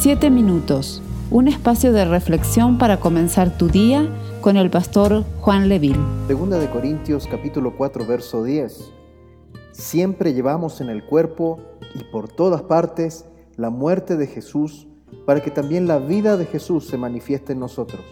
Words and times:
Siete 0.00 0.30
minutos, 0.30 1.02
un 1.28 1.48
espacio 1.48 1.92
de 1.92 2.04
reflexión 2.04 2.78
para 2.78 3.00
comenzar 3.00 3.58
tu 3.58 3.66
día 3.66 4.08
con 4.40 4.56
el 4.56 4.70
pastor 4.70 5.24
Juan 5.40 5.68
Leville. 5.68 5.98
Segunda 6.28 6.56
de 6.60 6.70
Corintios 6.70 7.26
capítulo 7.26 7.76
4 7.76 8.06
verso 8.06 8.44
10. 8.44 8.92
Siempre 9.72 10.34
llevamos 10.34 10.80
en 10.80 10.88
el 10.88 11.04
cuerpo 11.04 11.58
y 11.96 12.04
por 12.12 12.28
todas 12.28 12.62
partes 12.62 13.24
la 13.56 13.70
muerte 13.70 14.16
de 14.16 14.28
Jesús 14.28 14.86
para 15.26 15.40
que 15.40 15.50
también 15.50 15.88
la 15.88 15.98
vida 15.98 16.36
de 16.36 16.46
Jesús 16.46 16.86
se 16.86 16.96
manifieste 16.96 17.54
en 17.54 17.58
nosotros. 17.58 18.02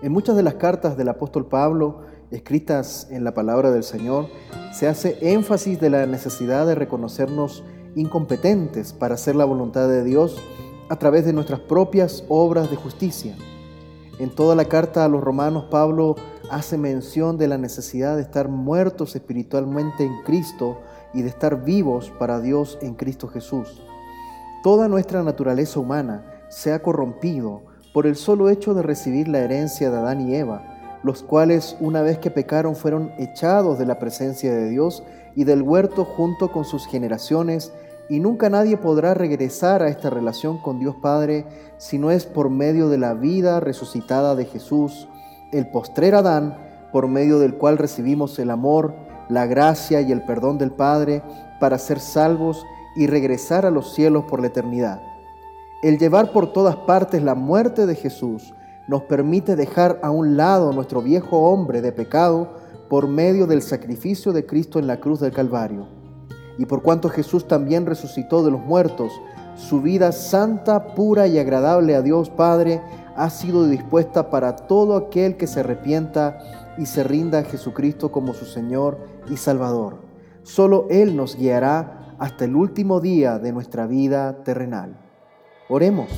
En 0.00 0.10
muchas 0.10 0.36
de 0.36 0.42
las 0.42 0.54
cartas 0.54 0.96
del 0.96 1.10
apóstol 1.10 1.48
Pablo, 1.48 2.00
escritas 2.30 3.08
en 3.10 3.24
la 3.24 3.34
palabra 3.34 3.70
del 3.70 3.84
Señor, 3.84 4.28
se 4.72 4.88
hace 4.88 5.18
énfasis 5.20 5.78
de 5.78 5.90
la 5.90 6.06
necesidad 6.06 6.66
de 6.66 6.74
reconocernos 6.74 7.62
incompetentes 7.96 8.92
para 8.92 9.14
hacer 9.14 9.36
la 9.36 9.44
voluntad 9.44 9.88
de 9.88 10.04
Dios 10.04 10.36
a 10.88 10.96
través 10.96 11.24
de 11.24 11.32
nuestras 11.32 11.60
propias 11.60 12.24
obras 12.28 12.70
de 12.70 12.76
justicia. 12.76 13.36
En 14.18 14.30
toda 14.30 14.54
la 14.54 14.66
carta 14.66 15.04
a 15.04 15.08
los 15.08 15.22
romanos, 15.22 15.66
Pablo 15.70 16.16
hace 16.50 16.78
mención 16.78 17.36
de 17.36 17.48
la 17.48 17.58
necesidad 17.58 18.16
de 18.16 18.22
estar 18.22 18.48
muertos 18.48 19.16
espiritualmente 19.16 20.04
en 20.04 20.22
Cristo 20.22 20.78
y 21.12 21.22
de 21.22 21.28
estar 21.28 21.64
vivos 21.64 22.12
para 22.18 22.40
Dios 22.40 22.78
en 22.82 22.94
Cristo 22.94 23.28
Jesús. 23.28 23.82
Toda 24.62 24.88
nuestra 24.88 25.22
naturaleza 25.22 25.80
humana 25.80 26.24
se 26.48 26.72
ha 26.72 26.82
corrompido 26.82 27.62
por 27.92 28.06
el 28.06 28.16
solo 28.16 28.50
hecho 28.50 28.74
de 28.74 28.82
recibir 28.82 29.28
la 29.28 29.40
herencia 29.40 29.90
de 29.90 29.96
Adán 29.96 30.28
y 30.28 30.34
Eva, 30.34 31.00
los 31.02 31.22
cuales 31.22 31.76
una 31.80 32.02
vez 32.02 32.18
que 32.18 32.30
pecaron 32.30 32.76
fueron 32.76 33.12
echados 33.18 33.78
de 33.78 33.86
la 33.86 33.98
presencia 33.98 34.54
de 34.54 34.68
Dios 34.68 35.02
y 35.36 35.44
del 35.44 35.62
huerto 35.62 36.04
junto 36.04 36.50
con 36.50 36.64
sus 36.64 36.86
generaciones 36.86 37.72
y 38.08 38.20
nunca 38.20 38.50
nadie 38.50 38.76
podrá 38.76 39.14
regresar 39.14 39.82
a 39.82 39.88
esta 39.88 40.10
relación 40.10 40.58
con 40.58 40.78
Dios 40.78 40.96
Padre 40.96 41.46
si 41.78 41.98
no 41.98 42.10
es 42.10 42.26
por 42.26 42.50
medio 42.50 42.88
de 42.88 42.98
la 42.98 43.14
vida 43.14 43.60
resucitada 43.60 44.34
de 44.34 44.44
Jesús, 44.44 45.08
el 45.52 45.68
postrer 45.68 46.14
Adán, 46.14 46.58
por 46.92 47.08
medio 47.08 47.38
del 47.38 47.54
cual 47.54 47.78
recibimos 47.78 48.38
el 48.38 48.50
amor, 48.50 48.94
la 49.28 49.46
gracia 49.46 50.00
y 50.00 50.12
el 50.12 50.22
perdón 50.24 50.58
del 50.58 50.70
Padre 50.70 51.22
para 51.60 51.78
ser 51.78 51.98
salvos 51.98 52.64
y 52.94 53.06
regresar 53.06 53.64
a 53.64 53.70
los 53.70 53.94
cielos 53.94 54.24
por 54.24 54.40
la 54.40 54.48
eternidad. 54.48 55.00
El 55.82 55.98
llevar 55.98 56.32
por 56.32 56.52
todas 56.52 56.76
partes 56.76 57.22
la 57.22 57.34
muerte 57.34 57.86
de 57.86 57.94
Jesús 57.94 58.54
nos 58.86 59.02
permite 59.04 59.56
dejar 59.56 59.98
a 60.02 60.10
un 60.10 60.36
lado 60.36 60.72
nuestro 60.72 61.00
viejo 61.00 61.50
hombre 61.50 61.80
de 61.80 61.92
pecado 61.92 62.52
por 62.90 63.08
medio 63.08 63.46
del 63.46 63.62
sacrificio 63.62 64.32
de 64.32 64.44
Cristo 64.44 64.78
en 64.78 64.86
la 64.86 65.00
cruz 65.00 65.20
del 65.20 65.32
Calvario 65.32 66.03
y 66.58 66.66
por 66.66 66.82
cuanto 66.82 67.08
Jesús 67.08 67.48
también 67.48 67.86
resucitó 67.86 68.44
de 68.44 68.50
los 68.50 68.60
muertos, 68.60 69.12
su 69.56 69.80
vida 69.80 70.12
santa, 70.12 70.94
pura 70.94 71.26
y 71.26 71.38
agradable 71.38 71.94
a 71.94 72.02
Dios 72.02 72.30
Padre 72.30 72.80
ha 73.16 73.30
sido 73.30 73.66
dispuesta 73.66 74.30
para 74.30 74.56
todo 74.56 74.96
aquel 74.96 75.36
que 75.36 75.46
se 75.46 75.60
arrepienta 75.60 76.38
y 76.76 76.86
se 76.86 77.04
rinda 77.04 77.40
a 77.40 77.44
Jesucristo 77.44 78.10
como 78.10 78.34
su 78.34 78.44
Señor 78.44 78.98
y 79.30 79.36
Salvador. 79.36 79.98
Solo 80.42 80.86
Él 80.90 81.16
nos 81.16 81.36
guiará 81.36 82.16
hasta 82.18 82.44
el 82.44 82.56
último 82.56 83.00
día 83.00 83.38
de 83.38 83.52
nuestra 83.52 83.86
vida 83.86 84.42
terrenal. 84.44 84.96
Oremos. 85.68 86.08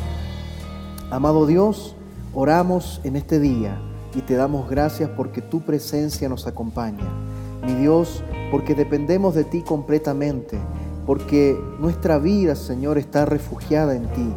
Amado 1.10 1.46
Dios, 1.46 1.94
oramos 2.34 3.00
en 3.04 3.16
este 3.16 3.38
día 3.38 3.80
y 4.14 4.22
te 4.22 4.34
damos 4.34 4.68
gracias 4.68 5.10
porque 5.10 5.42
tu 5.42 5.60
presencia 5.60 6.28
nos 6.28 6.46
acompaña. 6.46 7.25
Mi 7.66 7.74
Dios, 7.74 8.22
porque 8.50 8.74
dependemos 8.74 9.34
de 9.34 9.44
ti 9.44 9.62
completamente, 9.62 10.58
porque 11.04 11.60
nuestra 11.80 12.18
vida, 12.18 12.54
Señor, 12.54 12.96
está 12.96 13.24
refugiada 13.26 13.94
en 13.94 14.06
ti 14.12 14.32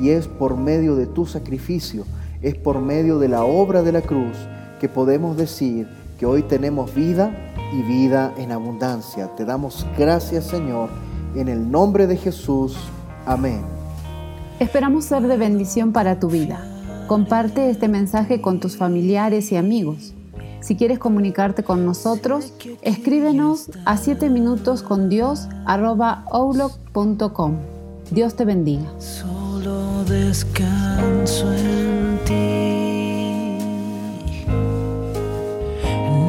y 0.00 0.10
es 0.10 0.26
por 0.26 0.56
medio 0.56 0.96
de 0.96 1.06
tu 1.06 1.26
sacrificio, 1.26 2.04
es 2.42 2.54
por 2.54 2.80
medio 2.80 3.18
de 3.18 3.28
la 3.28 3.44
obra 3.44 3.82
de 3.82 3.92
la 3.92 4.00
cruz 4.00 4.36
que 4.80 4.88
podemos 4.88 5.36
decir 5.36 5.86
que 6.18 6.26
hoy 6.26 6.42
tenemos 6.42 6.94
vida 6.94 7.52
y 7.72 7.82
vida 7.82 8.32
en 8.38 8.50
abundancia. 8.50 9.28
Te 9.36 9.44
damos 9.44 9.86
gracias, 9.96 10.46
Señor, 10.46 10.88
en 11.34 11.48
el 11.48 11.70
nombre 11.70 12.06
de 12.06 12.16
Jesús. 12.16 12.76
Amén. 13.26 13.60
Esperamos 14.58 15.04
ser 15.04 15.22
de 15.26 15.36
bendición 15.36 15.92
para 15.92 16.18
tu 16.18 16.28
vida. 16.28 16.66
Comparte 17.06 17.70
este 17.70 17.88
mensaje 17.88 18.40
con 18.40 18.60
tus 18.60 18.76
familiares 18.76 19.52
y 19.52 19.56
amigos. 19.56 20.14
Si 20.60 20.76
quieres 20.76 20.98
comunicarte 20.98 21.62
con 21.62 21.84
nosotros, 21.86 22.52
escríbenos 22.82 23.70
a 23.84 23.96
7 23.96 24.28
minutos 24.28 24.82
con 24.82 25.08
Dios 25.08 25.48
Dios 28.10 28.34
te 28.34 28.44
bendiga. 28.44 28.90
Solo 28.98 30.04
descanso 30.04 31.52
en 31.52 32.18
ti. 32.24 33.58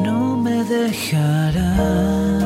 No 0.04 0.36
me 0.36 0.64
dejarás. 0.64 2.42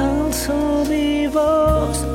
Alzo 0.00 0.84
mi 0.88 1.26
voz. 1.26 2.11